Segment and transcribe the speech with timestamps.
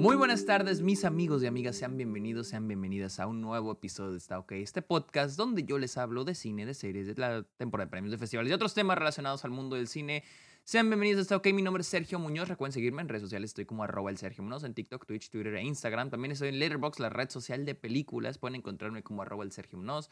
[0.00, 1.76] Muy buenas tardes, mis amigos y amigas.
[1.76, 5.76] Sean bienvenidos, sean bienvenidas a un nuevo episodio de Está OK, este podcast donde yo
[5.76, 8.72] les hablo de cine, de series, de la temporada de premios, de festivales y otros
[8.72, 10.24] temas relacionados al mundo del cine.
[10.64, 12.48] Sean bienvenidos a Está OK, mi nombre es Sergio Muñoz.
[12.48, 15.54] Recuerden seguirme en redes sociales, estoy como arroba el Sergio Muñoz en TikTok, Twitch, Twitter
[15.56, 16.08] e Instagram.
[16.08, 18.38] También estoy en Letterboxd, la red social de películas.
[18.38, 20.08] Pueden encontrarme como arroba el Sergio Muñoz.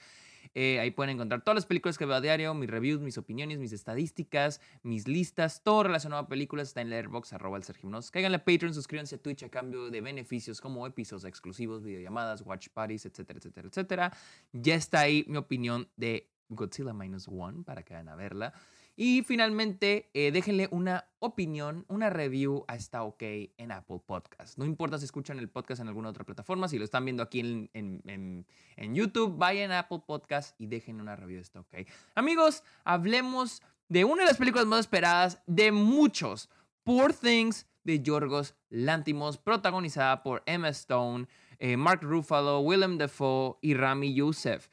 [0.54, 3.58] Eh, ahí pueden encontrar todas las películas que veo a diario, mis reviews, mis opiniones,
[3.58, 8.10] mis estadísticas, mis listas, todo relacionado a películas está en Letterboxd, arroba el Sergio Muñoz.
[8.10, 12.68] Cáiganle a Patreon, suscríbanse a Twitch a cambio de beneficios como episodios exclusivos, videollamadas, watch
[12.68, 14.12] parties, etcétera, etcétera, etcétera.
[14.52, 18.54] Ya está ahí mi opinión de Godzilla Minus One para que vayan a verla.
[19.00, 24.58] Y finalmente, eh, déjenle una opinión, una review a Está OK en Apple Podcast.
[24.58, 27.70] No importa si escuchan el podcast en alguna otra plataforma, si lo están viendo aquí
[27.72, 28.44] en,
[28.76, 31.86] YouTube, vayan a Apple Podcast y dejen una review de Está OK.
[32.16, 36.50] Amigos, hablemos de una de las películas más esperadas de muchos,
[36.82, 41.28] Poor Things de Yorgos Lantimos, protagonizada por Emma Stone,
[41.60, 44.68] eh, Mark Ruffalo, Willem Dafoe y Rami Youssef.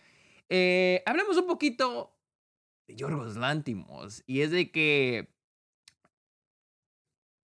[0.49, 2.14] Eh, hablemos un poquito
[2.87, 4.23] de Yorgos Lántimos.
[4.25, 5.29] Y es de que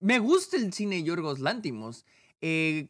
[0.00, 2.04] me gusta el cine de Yorgos Lántimos.
[2.40, 2.88] Eh,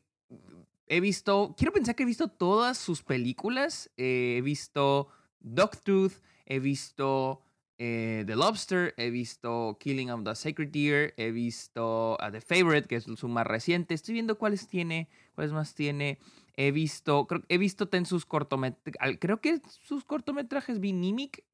[0.86, 3.90] he visto, quiero pensar que he visto todas sus películas.
[3.96, 5.08] Eh, he visto
[5.40, 7.42] Dogtooth, he visto
[7.78, 12.96] eh, The Lobster, he visto Killing of the Sacred Deer, he visto The Favorite, que
[12.96, 13.94] es su más reciente.
[13.94, 16.18] Estoy viendo cuáles tiene, cuáles más tiene.
[16.56, 20.92] He visto, creo, he visto en sus cortometrajes, creo que sus cortometrajes vi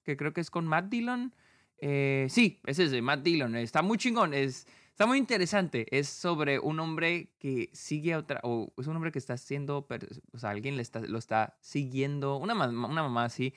[0.03, 1.35] que creo que es con Matt Dillon.
[1.81, 5.87] Eh, sí, ese es de Matt Dillon, está muy chingón, es, está muy interesante.
[5.97, 9.87] Es sobre un hombre que sigue a otra, o es un hombre que está haciendo,
[10.33, 13.55] o sea, alguien le está, lo está siguiendo, una, una mamá así.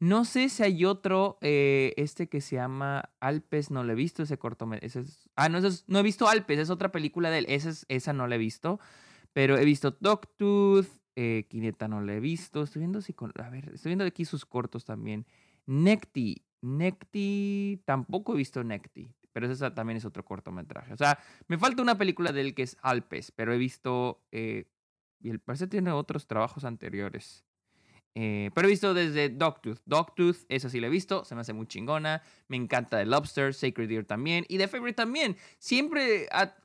[0.00, 4.22] No sé si hay otro, eh, este que se llama Alpes, no lo he visto,
[4.22, 5.02] ese cortometraje.
[5.34, 5.58] ah, no,
[5.88, 8.78] no he visto Alpes, es otra película de él, esa, esa no la he visto.
[9.38, 12.64] Pero he visto Dogtooth, eh, Kineta no la he visto.
[12.64, 15.26] Estoy viendo si con, a ver, estoy viendo aquí sus cortos también.
[15.64, 20.92] Necti, Necti, tampoco he visto Necti, pero esa también es otro cortometraje.
[20.92, 24.64] O sea, me falta una película de él que es Alpes, pero he visto, eh,
[25.20, 27.44] y el parece tiene otros trabajos anteriores.
[28.16, 29.78] Eh, pero he visto desde Dogtooth.
[29.84, 32.22] Dogtooth, esa sí la he visto, se me hace muy chingona.
[32.48, 34.44] Me encanta The Lobster, Sacred Deer también.
[34.48, 35.36] Y The Favorite también.
[35.60, 36.56] Siempre ha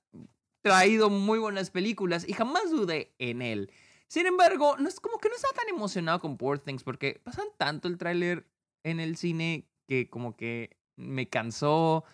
[0.63, 3.72] traído muy buenas películas y jamás dudé en él.
[4.07, 7.88] Sin embargo, es como que no estaba tan emocionado con Poor Things porque pasan tanto
[7.88, 8.47] el tráiler
[8.84, 12.06] en el cine que como que me cansó.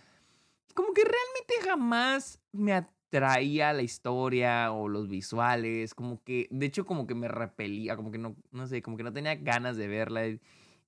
[0.74, 5.94] Como que realmente jamás me atraía la historia o los visuales.
[5.94, 9.04] Como que, de hecho, como que me repelía, como que no, no sé, como que
[9.04, 10.24] no tenía ganas de verla.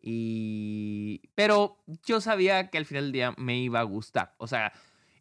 [0.01, 1.22] Y...
[1.35, 4.33] Pero yo sabía que al final del día me iba a gustar.
[4.38, 4.73] O sea,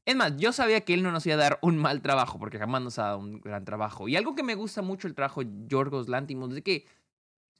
[0.04, 2.58] es más, yo sabía que él no nos iba a dar un mal trabajo, porque
[2.58, 4.08] jamás nos ha dado un gran trabajo.
[4.08, 6.86] Y algo que me gusta mucho el trabajo de Yorgos Lantimos es que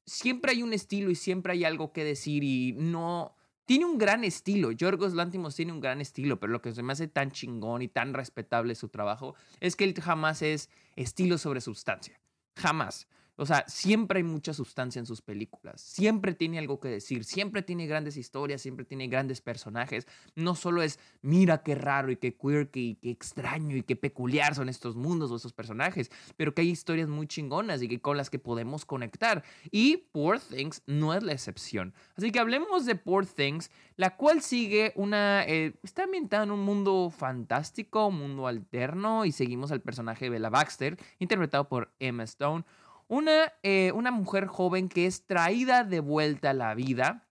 [0.06, 3.36] siempre hay un estilo y siempre hay algo que decir y no...
[3.66, 6.92] Tiene un gran estilo, Yorgos Lantimos tiene un gran estilo, pero lo que se me
[6.92, 11.60] hace tan chingón y tan respetable su trabajo es que él jamás es estilo sobre
[11.60, 12.20] sustancia.
[12.56, 13.06] Jamás.
[13.40, 17.62] O sea, siempre hay mucha sustancia en sus películas, siempre tiene algo que decir, siempre
[17.62, 20.06] tiene grandes historias, siempre tiene grandes personajes.
[20.34, 24.54] No solo es, mira qué raro y qué quirky y qué extraño y qué peculiar
[24.54, 28.18] son estos mundos o estos personajes, pero que hay historias muy chingonas y que con
[28.18, 29.42] las que podemos conectar.
[29.70, 31.94] Y Poor Things no es la excepción.
[32.18, 35.46] Así que hablemos de Poor Things, la cual sigue una...
[35.46, 40.30] Eh, está ambientada en un mundo fantástico, un mundo alterno, y seguimos al personaje de
[40.32, 42.66] Bella Baxter, interpretado por Emma Stone
[43.10, 47.28] una, eh, una mujer joven que es traída de vuelta a la vida,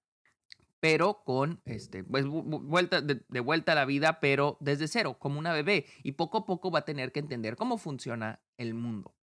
[0.82, 5.54] pero con, este, pues, vuelta, de, vuelta a la vida, pero desde cero, como una
[5.54, 5.86] bebé.
[6.04, 9.16] Y poco a poco va a tener que entender cómo funciona el mundo.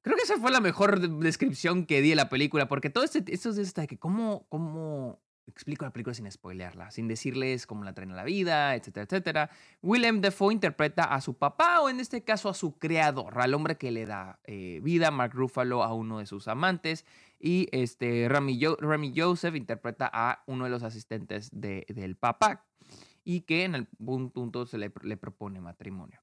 [0.00, 3.18] Creo que esa fue la mejor descripción que di de la película, porque todo esto
[3.18, 8.10] es de que cómo, cómo explico la película sin spoilearla, sin decirles cómo la traen
[8.12, 9.50] a la vida, etcétera, etcétera.
[9.82, 13.76] Willem Dafoe interpreta a su papá o en este caso a su creador, al hombre
[13.76, 17.04] que le da eh, vida, Mark Ruffalo a uno de sus amantes
[17.38, 18.60] y este Rami,
[19.14, 22.66] Joseph interpreta a uno de los asistentes del papá
[23.24, 26.20] y que en algún punto se le, propone matrimonio.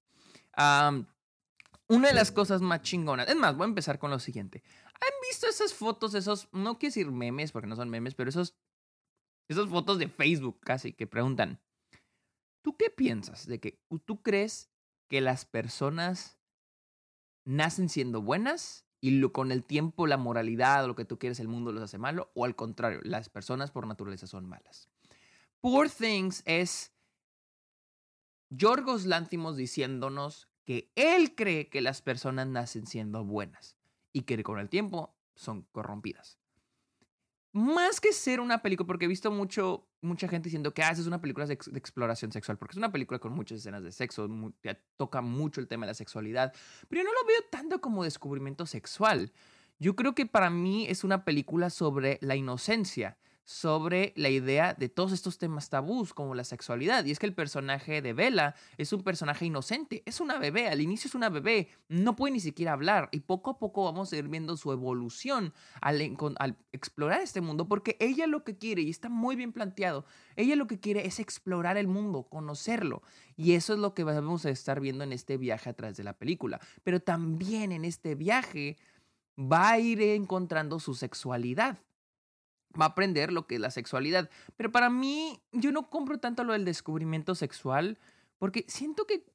[0.58, 4.64] una de las cosas más chingonas, es más, voy a empezar con lo siguiente.
[4.86, 8.56] ¿Han visto esas fotos, esos, no quiero decir memes porque no son memes, pero esos
[9.48, 11.60] esas fotos de Facebook casi que preguntan,
[12.62, 14.72] ¿tú qué piensas de que tú crees
[15.10, 16.40] que las personas
[17.46, 21.50] nacen siendo buenas y con el tiempo la moralidad o lo que tú quieres el
[21.50, 24.90] mundo los hace malo o al contrario, las personas por naturaleza son malas?
[25.60, 26.94] Poor Things es
[28.50, 33.78] Yorgos Lántimos diciéndonos que él cree que las personas nacen siendo buenas
[34.14, 36.40] y que con el tiempo son corrompidas.
[37.56, 41.06] Más que ser una película, porque he visto mucho, mucha gente diciendo que ah, es
[41.06, 44.28] una película de, exploración sexual, porque es una película con muchas escenas de sexo,
[44.98, 46.52] toca mucho el tema de la sexualidad,
[46.90, 49.32] pero yo no lo veo tanto como descubrimiento sexual.
[49.78, 54.88] Yo creo que para mí es una película sobre la inocencia, sobre la idea de
[54.88, 57.04] todos estos temas tabús como la sexualidad.
[57.06, 60.82] Y es que el personaje de Bella es un personaje inocente, es una bebé, al
[60.82, 64.18] inicio es una bebé, no puede ni siquiera hablar y poco a poco vamos a
[64.18, 66.02] ir viendo su evolución al,
[66.72, 70.06] explorar este mundo porque ella lo que quiere, y está muy bien planteado,
[70.36, 73.02] ella lo que quiere es explorar el mundo, conocerlo.
[73.36, 76.14] Y eso es lo que vamos a estar viendo en este viaje atrás de la
[76.14, 76.62] película.
[76.84, 78.78] Pero también en este viaje
[79.38, 81.80] va a ir encontrando su sexualidad
[82.80, 84.30] va a aprender lo que es la sexualidad.
[84.58, 87.98] Pero para mí, yo no compro tanto lo del descubrimiento sexual,
[88.40, 89.26] porque siento que...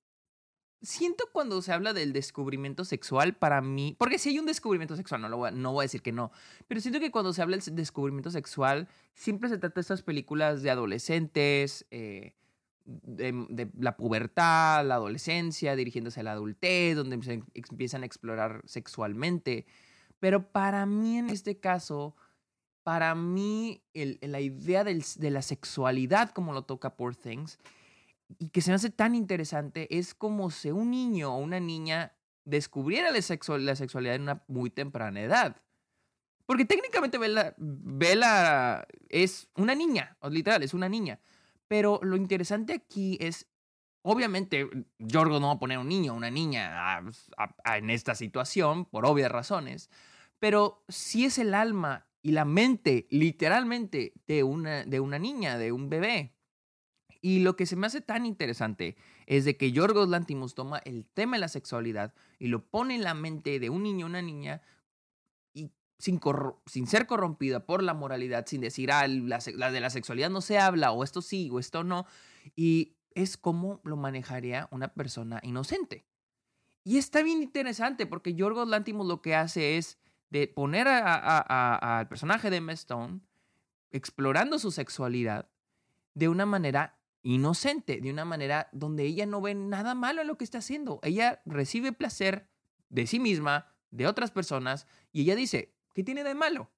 [0.80, 5.20] Siento cuando se habla del descubrimiento sexual, para mí, porque si hay un descubrimiento sexual,
[5.20, 6.30] no, lo voy a, no voy a decir que no,
[6.68, 10.62] pero siento que cuando se habla del descubrimiento sexual, siempre se trata de estas películas
[10.62, 12.32] de adolescentes, eh,
[12.84, 18.62] de, de, la pubertad, la adolescencia, dirigiéndose a la adultez, donde se empiezan a explorar
[18.64, 19.66] sexualmente.
[20.20, 22.16] Pero para mí en este caso,
[22.88, 27.58] para mí la idea de la sexualidad como lo toca Poor Things
[28.38, 32.14] y que se me hace tan interesante es como si un niño o una niña
[32.46, 35.60] descubriera la, sexualidad en una muy temprana edad.
[36.46, 37.18] Porque técnicamente
[37.58, 41.20] Bella, es una niña, literal, es una niña.
[41.66, 43.50] Pero lo interesante aquí es,
[44.00, 44.66] obviamente,
[44.98, 47.02] Yorgo no va a poner un niño o una niña
[47.66, 49.90] en esta situación, por obvias razones,
[50.38, 55.72] pero si es el alma y la mente literalmente de una, de una niña, de
[55.72, 56.34] un bebé.
[57.20, 61.04] Y lo que se me hace tan interesante es de que Yorgos Lantimos toma el
[61.06, 64.22] tema de la sexualidad y lo pone en la mente de un niño o una
[64.22, 64.62] niña
[65.52, 66.20] y sin,
[66.66, 70.58] sin ser corrompida por la moralidad, sin decir, ah, la, de la sexualidad no se
[70.58, 72.06] habla, o esto sí, o esto no.
[72.54, 76.06] Y es como lo manejaría una persona inocente.
[76.84, 79.98] Y está bien interesante porque Yorgos Lantimos lo que hace es
[80.30, 83.20] de poner al personaje de Emma Stone
[83.90, 85.48] explorando su sexualidad
[86.14, 90.36] de una manera inocente, de una manera donde ella no ve nada malo en lo
[90.36, 91.00] que está haciendo.
[91.02, 92.48] Ella recibe placer
[92.88, 96.70] de sí misma, de otras personas, y ella dice, ¿qué tiene de malo?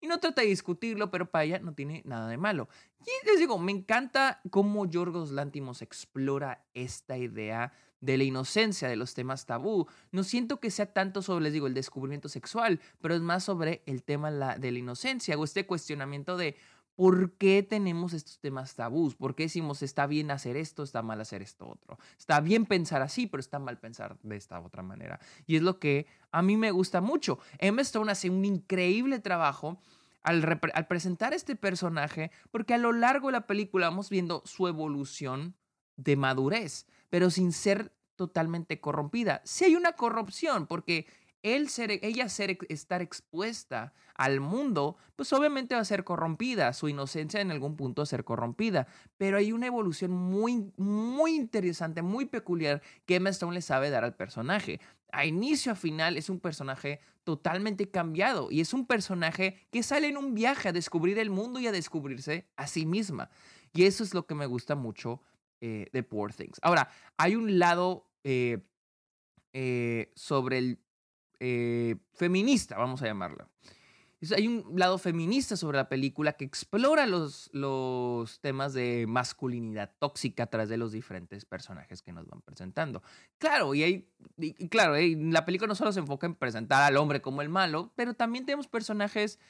[0.00, 2.68] Y no trata de discutirlo, pero para ella no tiene nada de malo.
[3.00, 8.96] Y les digo, me encanta cómo Yorgos Lántimos explora esta idea de la inocencia de
[8.96, 9.86] los temas tabú.
[10.12, 13.82] No siento que sea tanto sobre, les digo, el descubrimiento sexual, pero es más sobre
[13.86, 16.56] el tema de la inocencia o este cuestionamiento de
[16.98, 21.20] por qué tenemos estos temas tabús, por qué decimos está bien hacer esto, está mal
[21.20, 21.96] hacer esto otro.
[22.18, 25.20] Está bien pensar así, pero está mal pensar de esta otra manera.
[25.46, 27.38] Y es lo que a mí me gusta mucho.
[27.58, 29.78] Emma Stone hace un increíble trabajo
[30.24, 34.66] al, al, presentar este personaje, porque a lo largo de la película vamos viendo su
[34.66, 35.54] evolución
[35.96, 39.40] de madurez pero sin ser totalmente corrompida.
[39.44, 41.06] Si hay una corrupción, porque
[41.42, 46.88] él ser, ella ser, estar expuesta al mundo, pues obviamente va a ser corrompida, su
[46.88, 52.02] inocencia en algún punto va a ser corrompida, pero hay una evolución muy, muy interesante,
[52.02, 54.80] muy peculiar que Emma Stone le sabe dar al personaje.
[55.12, 60.08] A inicio a final es un personaje totalmente cambiado y es un personaje que sale
[60.08, 63.30] en un viaje a descubrir el mundo y a descubrirse a sí misma.
[63.72, 65.22] Y eso es lo que me gusta mucho
[65.60, 66.60] eh, de Poor Things.
[66.62, 68.58] Ahora, hay un lado eh,
[69.52, 70.78] eh, sobre el
[72.12, 73.48] feminista, vamos a llamarlo.
[74.36, 80.44] hay un lado feminista sobre la película que explora los, los temas de masculinidad tóxica
[80.44, 83.02] a través de los diferentes personajes que nos van presentando.
[83.38, 84.08] Claro, y, hay,
[84.70, 88.14] claro, la película no solo se enfoca en presentar al hombre como el malo, pero
[88.14, 89.40] también tenemos personajes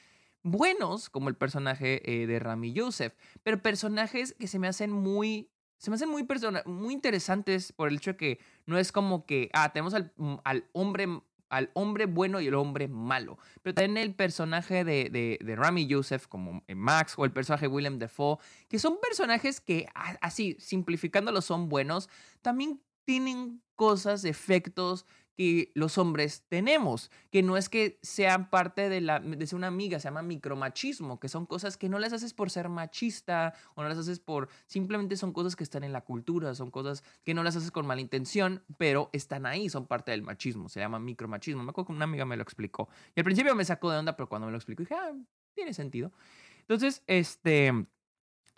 [0.41, 3.13] buenos, como el personaje de Rami Youssef,
[3.43, 5.49] pero personajes que se me hacen muy
[5.79, 6.27] se me hacen muy,
[6.65, 10.35] muy interesantes por el hecho de que no es como que, ah, tenemos al, mm,
[10.43, 11.07] al, hombre,
[11.49, 13.37] al hombre bueno y el hombre malo.
[13.63, 17.67] Pero también el personaje de, de, de Rami Youssef, como eh, Max, o el personaje
[17.67, 19.87] de Willem Dafoe, que son personajes que,
[20.21, 22.09] así, simplificándolo, son buenos,
[22.41, 25.05] también tienen cosas, efectos
[25.39, 29.67] que los hombres tenemos, que no es que sean parte de, la, de ser una
[29.67, 33.81] amiga, se llama micromachismo, que son cosas que no las haces por ser machista o
[33.81, 37.33] no las haces por, simplemente son cosas que están en la cultura, son cosas que
[37.33, 40.99] no las haces con mala intención, pero están ahí, son parte del machismo, se llama
[40.99, 41.63] micromachismo.
[41.63, 42.89] Me acuerdo que una amiga me lo explicó.
[43.15, 45.13] Y al principio me sacó de onda, pero cuando me lo explicó dije, ah,
[45.55, 46.11] tiene sentido.
[46.59, 47.85] Entonces, este...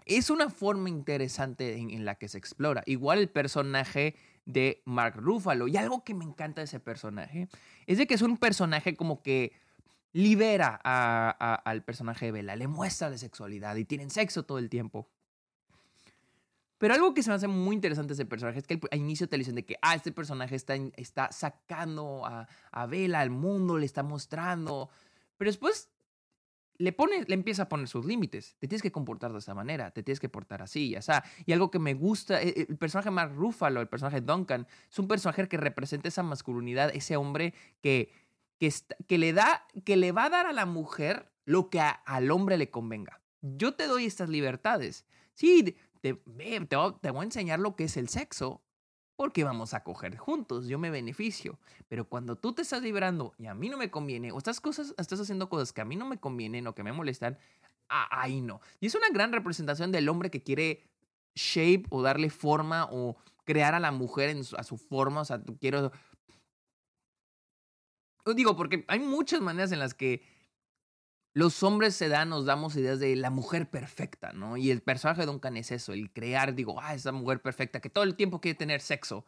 [0.05, 2.81] es una forma interesante en, la que se explora.
[2.87, 5.67] Igual el personaje de Mark Ruffalo.
[5.67, 7.47] Y algo que me encanta de ese personaje
[7.85, 9.53] es de que es un personaje como que
[10.13, 10.79] libera
[11.63, 15.07] al personaje de Bella, le muestra la sexualidad y tienen sexo todo el tiempo.
[16.77, 19.29] Pero algo que se me hace muy interesante de ese personaje es que al inicio
[19.29, 23.77] te dicen de que, ah, este personaje está, está sacando a, a Bella al mundo,
[23.77, 24.89] le está mostrando.
[25.37, 25.91] Pero después
[26.81, 28.55] le, pone, le empieza a poner sus límites.
[28.59, 31.23] Te tienes que comportar de esa manera, te tienes que portar así, ya sea.
[31.45, 34.99] Y algo que me gusta, e, e, el, personaje más Ruffalo, el personaje Duncan, es
[34.99, 38.11] un personaje que representa esa masculinidad, ese hombre que,
[38.59, 38.73] que,
[39.07, 42.57] que, le, da, que le va a dar a la mujer lo que al hombre
[42.57, 43.21] le convenga.
[43.41, 45.05] Yo te doy estas libertades.
[45.33, 48.63] Sí, te, te, voy a enseñar lo que es el sexo,
[49.21, 51.59] porque vamos a coger juntos, yo me beneficio.
[51.87, 54.95] Pero cuando tú te estás liberando y a mí no me conviene, o estás, cosas,
[54.97, 57.37] estás haciendo cosas que a mí no me convienen o que me molestan,
[57.87, 58.61] ahí no.
[58.79, 60.89] Y es una gran representación del hombre que quiere
[61.35, 65.21] shape o darle forma o crear a la mujer en a su forma.
[65.21, 65.91] O sea, tú quiero...
[68.35, 70.23] Digo, porque hay muchas maneras en las que
[71.33, 74.57] los hombres se dan, nos damos ideas de la mujer perfecta, ¿no?
[74.57, 77.89] Y el personaje de Duncan es eso, el crear, digo, ah, esa mujer perfecta que
[77.89, 79.25] todo el tiempo quiere tener sexo.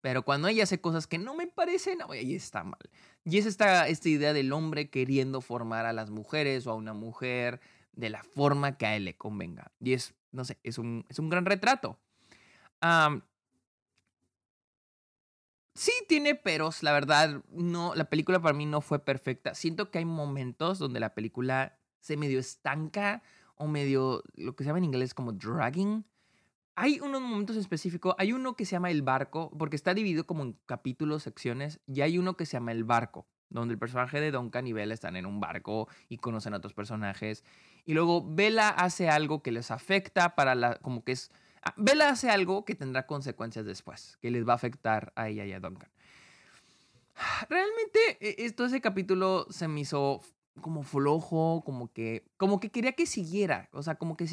[0.00, 2.78] Pero cuando ella hace cosas que no me parecen, ahí está mal.
[3.24, 6.92] Y es esta, esta idea del hombre queriendo formar a las mujeres o a una
[6.92, 7.60] mujer
[7.92, 9.72] de la forma que a él le convenga.
[9.80, 11.98] Y es, no sé, es un, es un gran retrato.
[15.78, 19.54] Sí tiene peros, la verdad, no, la película para mí no fue perfecta.
[19.54, 23.22] Siento que hay momentos donde la película se medio estanca
[23.54, 26.04] o medio, lo que se llama en inglés como dragging.
[26.74, 30.42] Hay unos momentos específicos, hay uno que se llama El Barco, porque está dividido como
[30.42, 34.32] en capítulos, secciones, y hay uno que se llama El Barco, donde el personaje de
[34.32, 37.44] Duncan y Bella están en un barco y conocen a otros personajes.
[37.84, 41.30] Y luego Bella hace algo que les afecta para la, como que es
[41.62, 45.44] Ah, Bella hace algo que tendrá consecuencias después, que les va a afectar a ella
[45.44, 45.90] y a Duncan.
[47.48, 50.22] Realmente, e, esto, ese capítulo se me hizo
[50.60, 54.26] como flojo, como que, como que quería que siguiera, o sea, como que,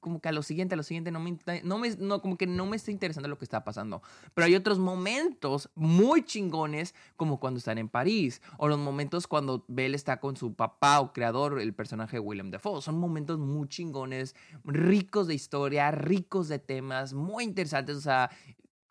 [0.00, 2.46] como que a lo siguiente, a lo siguiente, no me, no me, no, como que
[2.46, 4.02] no me está interesando lo que está pasando.
[4.34, 9.64] Pero hay otros momentos muy chingones, como cuando están en París, o los momentos cuando
[9.68, 12.82] Belle está con su papá o creador, el personaje de William Defoe.
[12.82, 14.34] Son momentos muy chingones,
[14.64, 18.30] ricos de historia, ricos de temas, muy interesantes, o sea,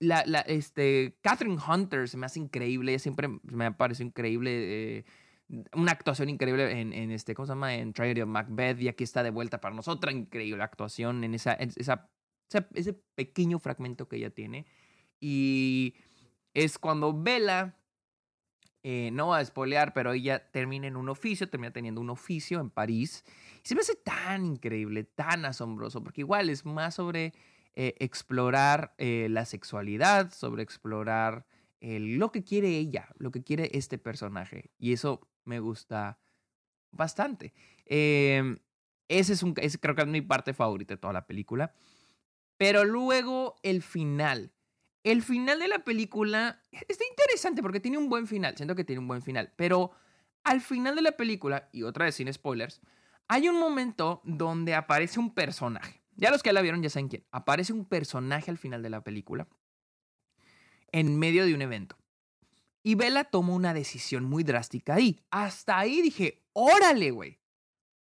[0.02, 4.52] la, la, este, Catherine Hunter se me hace increíble, siempre me parece increíble.
[4.98, 5.06] Eh,
[5.74, 7.76] una actuación increíble en, este, ¿cómo se llama?
[7.76, 9.98] En Tragedy of Macbeth y aquí está de vuelta para nosotros.
[9.98, 14.66] Otra increíble actuación en esa, ese pequeño fragmento que ella tiene.
[15.20, 15.96] Y
[16.54, 17.78] es cuando Bella,
[18.84, 22.60] eh, no va a espolear, pero ella termina en un oficio, termina teniendo un oficio
[22.60, 23.24] en París.
[23.64, 27.34] Y se me hace tan increíble, tan asombroso, porque igual es más sobre
[27.76, 31.46] eh, explorar eh, la sexualidad, sobre explorar
[31.84, 34.70] lo que quiere ella, lo que quiere este personaje.
[34.78, 36.20] Y eso me gusta
[36.92, 37.54] bastante.
[37.86, 38.58] Em,
[39.08, 41.74] ese es un, creo que es mi parte favorita de toda la película.
[42.58, 44.54] Pero luego el final.
[45.04, 48.56] El final de la película está interesante porque tiene un buen final.
[48.56, 49.52] Siento que tiene un buen final.
[49.56, 49.92] Pero
[50.44, 52.82] al final de la película, y otra vez sin spoilers,
[53.28, 56.02] hay un momento donde aparece un personaje.
[56.16, 57.26] Ya los que la vieron ya saben quién.
[57.32, 59.48] Aparece un personaje al final de la película
[60.92, 61.98] en medio de un evento.
[62.84, 65.24] Y Bella tomó una decisión muy drástica ahí.
[65.30, 67.40] Hasta ahí dije, órale, güey.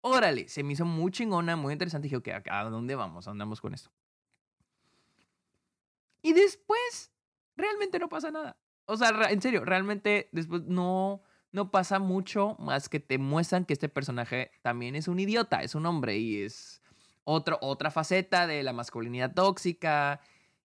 [0.02, 0.48] Órale.
[0.48, 2.06] Se me hizo muy chingona, muy interesante.
[2.06, 3.28] Dije, ok, ¿a dónde vamos?
[3.28, 3.92] ¿A dónde vamos con esto?
[6.22, 7.12] Y después,
[7.56, 8.58] realmente no pasa nada.
[8.86, 13.74] O sea, en serio, realmente después no, no pasa mucho más que te muestran que
[13.74, 16.82] este personaje también es un idiota, es un hombre y es
[17.24, 20.22] otro, otra faceta de la masculinidad tóxica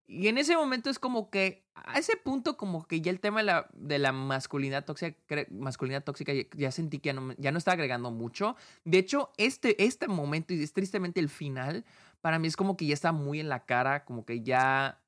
[0.07, 3.40] y en ese momento es como que, a ese punto como que ya el tema
[3.40, 5.16] de la, de la masculinidad tóxica,
[5.50, 8.56] masculinidad tóxica ya, sentí que ya no, ya está agregando mucho.
[8.85, 11.85] De hecho, este, este momento, y es tristemente el final,
[12.23, 15.00] para mí es como que ya está muy en la cara, como que ya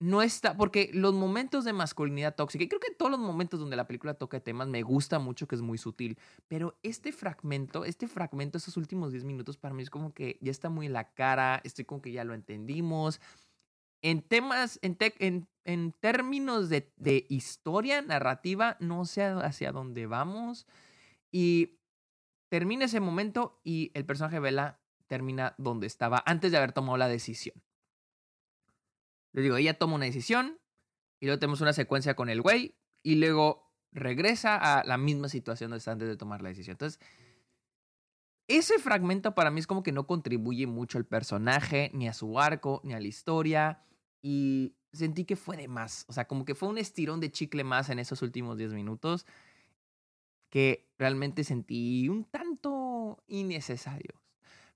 [0.00, 3.76] no está, porque los momentos de masculinidad tóxica, y creo que todos los momentos donde
[3.76, 6.16] la película toca temas me gusta mucho, que es muy sutil,
[6.48, 10.50] pero este fragmento, este fragmento, esos últimos 10 minutos, para mí es como que ya
[10.50, 13.20] está muy en la cara, estoy como que ya lo entendimos
[14.02, 20.66] en temas, en, en, en términos de, de, historia, narrativa, no sé hacia dónde vamos.
[21.30, 21.78] Y
[22.48, 27.08] termina ese momento y el personaje Bella termina donde estaba antes de haber tomado la
[27.08, 27.62] decisión.
[29.32, 30.58] Les digo, ella toma una decisión
[31.20, 35.70] y luego tenemos una secuencia con el güey y luego regresa a la misma situación
[35.70, 36.74] donde está antes de tomar la decisión.
[36.74, 37.00] Entonces,
[38.48, 42.40] ese fragmento para mí es como que no contribuye mucho al personaje, ni a su
[42.40, 43.84] arco, ni a la historia.
[44.22, 46.04] Y sentí que fue de más.
[46.08, 49.26] O sea, como que fue un estirón de chicle más en esos últimos 10 minutos
[50.50, 54.20] que realmente sentí un tanto innecesarios.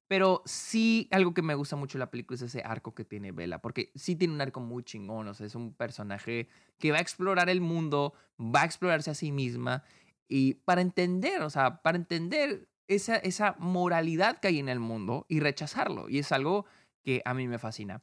[0.07, 3.33] Pero sí, algo que me gusta mucho de la película es ese arco que tiene
[3.33, 6.49] Bella, porque sí tiene un arco muy chingón, o sea, es un personaje
[6.79, 9.83] que va a explorar el mundo, va a explorarse a sí misma,
[10.29, 15.25] y para entender, o sea, para entender esa, esa moralidad que hay en el mundo
[15.29, 16.67] y rechazarlo, y es algo
[17.03, 18.03] que a mí me fascina.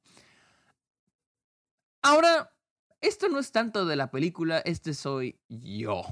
[2.01, 2.51] Ahora,
[2.99, 6.03] esto no es tanto de la película, este soy yo.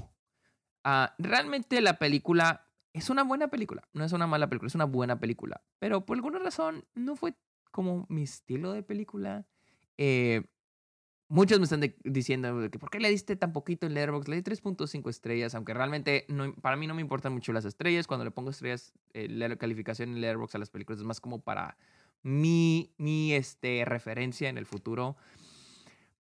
[0.84, 4.84] Ah, realmente la película es una buena película, no es una mala película, es una
[4.84, 5.62] buena película.
[5.78, 7.34] Pero por alguna razón no fue
[7.70, 9.46] como mi estilo de película.
[9.98, 10.42] Eh,
[11.28, 14.28] muchos me están diciendo que ¿por qué le diste tan poquito en Letterboxd?
[14.28, 18.06] Le di 3.5 estrellas, aunque realmente no, para mí no me importan mucho las estrellas.
[18.06, 21.40] Cuando le pongo estrellas, eh, la calificación en Letterboxd a las películas es más como
[21.40, 21.76] para
[22.22, 25.16] mi, mi este, referencia en el futuro.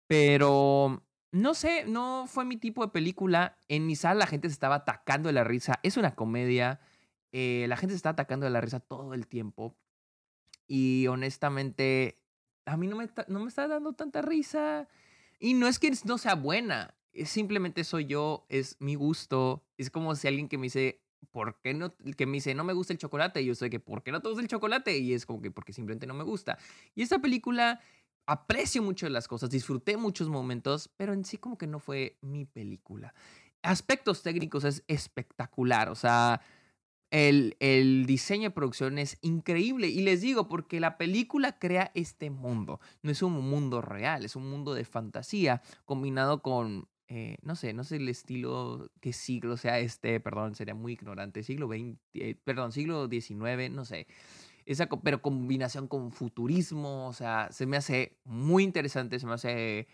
[0.09, 3.59] Pero no sé, no fue mi tipo de película.
[3.69, 5.79] En mi sala la gente se estaba atacando de la risa.
[5.83, 6.81] Es una comedia.
[7.31, 9.77] Eh, la gente se está atacando de la risa todo el tiempo.
[10.67, 12.23] Y honestamente,
[12.65, 14.89] a mí no me, no me está dando tanta risa.
[15.39, 16.95] Y no es que no sea buena.
[17.13, 19.67] Es simplemente soy yo, es mi gusto.
[19.77, 21.95] Es como si alguien que me dice, ¿por qué no?
[22.17, 23.43] Que me dice, no me gusta el chocolate.
[23.43, 24.97] Y yo soy que, ¿por qué no te gusta el chocolate?
[24.97, 26.59] Y es como que, porque simplemente no me gusta.
[26.95, 27.81] Y esta película
[28.29, 32.45] aprecio mucho las cosas, disfruté muchos momentos, pero en sí como que no fue mi
[32.45, 33.15] película.
[33.63, 36.43] Aspectos técnicos es espectacular, o sea,
[37.11, 39.89] el, el, diseño de producción es increíble.
[39.89, 42.81] Y les digo, porque la película crea este mundo.
[43.03, 47.73] No es un mundo real, es un mundo de fantasía combinado con, eh, no sé,
[47.73, 51.97] no sé el estilo, qué siglo sea este, perdón, sería muy ignorante, siglo XX,
[52.45, 54.07] perdón, siglo XIX, no sé
[54.69, 59.89] esa, pero combinación con futurismo, o sea, se me hace muy interesante, se me hace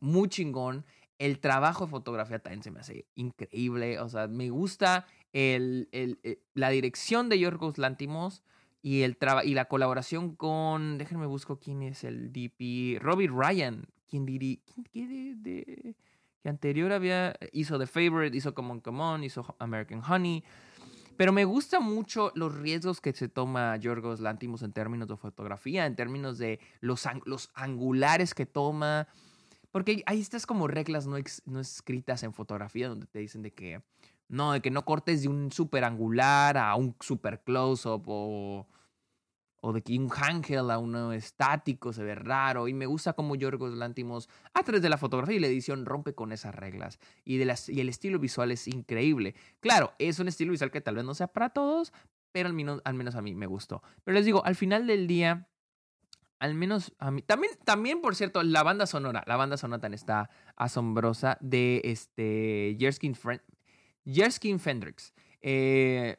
[0.00, 0.84] muy chingón.
[1.18, 6.18] El trabajo de fotografía también se me hace increíble, o sea, me gusta el, el,
[6.24, 8.42] eh, la dirección de Yorgos Lantimos
[8.82, 14.26] y, el y la colaboración con, déjenme busco quién es el DP, Robbie Ryan, quien
[14.26, 14.56] diría,
[14.90, 15.94] ¿quién, de,
[16.42, 20.42] que anterior había, hizo The Favorite, hizo Come On, On, hizo American Honey,
[21.20, 25.84] pero me gusta mucho los riesgos que se toma Yorgos Lantimos en términos de fotografía,
[25.84, 29.06] en términos de los, los angulares que toma.
[29.70, 33.82] Porque hay estas como reglas no, no escritas en fotografía donde te dicen de que
[34.28, 38.66] no, de que no cortes de un super angular a un super close-up o
[39.60, 42.68] o de que un ángel a uno estático se ve raro.
[42.68, 46.14] Y me gusta cómo Yorgos Lantimos, a través de la fotografía y la edición, rompe
[46.14, 46.98] con esas reglas.
[47.24, 49.34] Y, de las, y el estilo visual es increíble.
[49.60, 51.92] Claro, es un estilo visual que tal vez no sea para todos,
[52.32, 53.82] pero al menos, al menos a mí me gustó.
[54.04, 55.48] Pero les digo, al final del día,
[56.38, 57.22] al menos a mí.
[57.22, 59.22] También, también, por cierto, la banda sonora.
[59.26, 63.14] La banda sonora tan está asombrosa de este Jerskin,
[64.06, 65.12] Jerskin Fendrix.
[65.42, 66.16] Eh,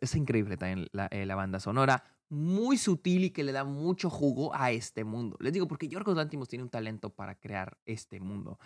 [0.00, 4.10] es increíble también la, eh, la banda sonora muy sutil y que le da mucho
[4.10, 5.36] jugo a este mundo.
[5.40, 8.58] Les digo, porque Yorgos Lantimos tiene un talento para crear este mundo.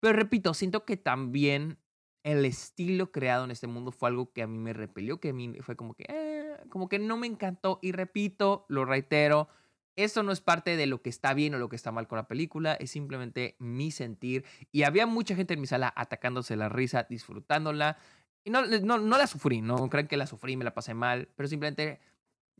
[0.00, 1.78] Pero repito, siento que también
[2.22, 5.32] el estilo creado en este mundo fue algo que a mí me repelió, que a
[5.32, 7.78] mí fue como que, eh, como que no me encantó.
[7.82, 9.48] Y repito, lo reitero,
[9.96, 12.16] esto no es parte de lo que está bien o lo que está mal con
[12.16, 14.44] la película, es simplemente mi sentir.
[14.70, 17.98] Y había mucha gente en mi sala atacándose la risa, disfrutándola.
[18.44, 21.28] Y no, no, no la sufrí, no crean que la sufrí, me la pasé mal,
[21.34, 22.00] pero simplemente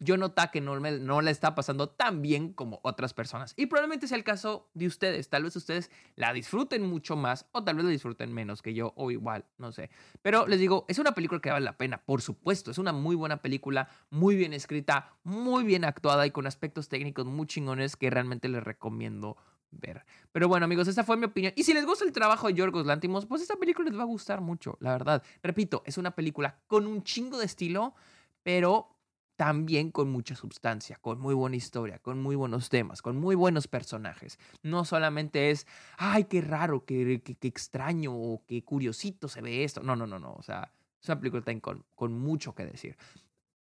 [0.01, 3.55] yo nota que no, me, no le está pasando tan bien como otras personas.
[3.57, 5.29] Y probablemente sea el caso de ustedes.
[5.29, 8.93] Tal vez ustedes la disfruten mucho más o tal vez la disfruten menos que yo
[8.97, 9.91] o igual, no sé.
[10.23, 12.71] Pero les digo, es una película que vale la pena, por supuesto.
[12.71, 17.27] Es una muy buena película, muy bien escrita, muy bien actuada y con aspectos técnicos
[17.27, 19.37] muy chingones que realmente les recomiendo
[19.71, 20.05] ver.
[20.33, 21.53] Pero bueno, amigos, esta fue mi opinión.
[21.57, 24.07] Y si les gusta el trabajo de Yorgos Lantimos, pues esta película les va a
[24.07, 25.23] gustar mucho, la verdad.
[25.43, 27.95] Repito, es una película con un chingo de estilo,
[28.43, 28.98] pero
[29.39, 33.69] también con mucha sustancia, con muy buena historia, con muy buenos temas, con muy buenos
[33.69, 34.37] personajes.
[34.65, 35.65] No solamente es,
[35.97, 39.81] ay, qué raro, qué, qué, extraño o qué curiosito se ve esto.
[39.81, 40.33] No, no, no, no.
[40.33, 42.97] O sea, es una película con, con mucho que decir.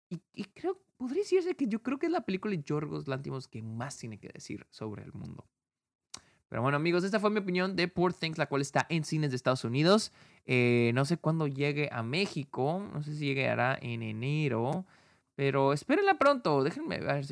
[0.10, 3.48] Y, y, creo, podría decirse que yo creo que es la película de Yorgos Lantimos
[3.48, 5.46] que más tiene que decir sobre el mundo.
[6.50, 9.30] Pero bueno, amigos, esta fue mi opinión de Poor Things, la cual está en cines
[9.30, 10.12] de Estados Unidos.
[10.48, 12.84] Eh, no sé cuándo llegue a México.
[12.94, 14.88] No sé si llegará en enero.
[15.38, 16.64] Pero espérenla pronto.
[16.64, 17.24] Déjenme ver.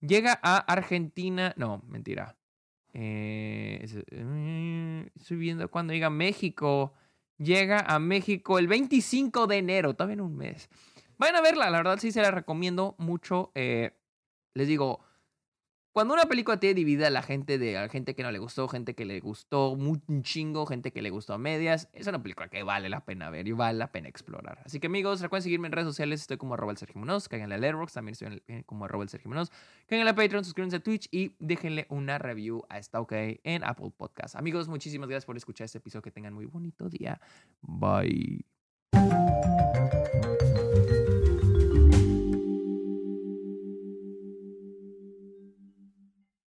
[0.00, 1.52] Llega a Argentina.
[1.58, 2.34] No, mentira.
[2.94, 3.84] Eh,
[5.14, 6.94] estoy viendo cuando llega a México.
[7.36, 10.70] llega a México el 25 de enero, todavía en un mes.
[11.18, 13.52] Vayan a verla, la verdad sí se la recomiendo mucho.
[13.54, 13.90] Eh,
[14.54, 15.00] les digo,
[15.94, 18.66] cuando una película tiene dividida a la gente de a gente que no le gustó,
[18.66, 22.48] gente que le gustó un chingo, gente que le gustó a medias, es una película
[22.48, 24.60] que vale la pena ver y vale la pena explorar.
[24.64, 27.54] Así que amigos, recuerden seguirme en redes sociales, estoy como arroba el Sergio Munoz, cáiganle
[27.54, 29.52] a Letterboxd, también estoy como arroba el Sergio Munoz,
[29.86, 33.92] cáiganle a Patreon, suscríbanse a Twitch y déjenle una review a Está OK en Apple
[33.96, 34.34] Podcast.
[34.34, 37.20] Amigos, muchísimas gracias por escuchar este episodio, que tengan muy bonito día.
[37.62, 38.44] Bye.